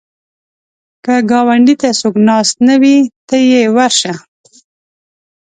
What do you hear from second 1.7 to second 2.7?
ته څوک ناست